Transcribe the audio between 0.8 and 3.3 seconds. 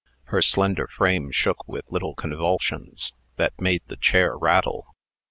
frame shook with little convulsions,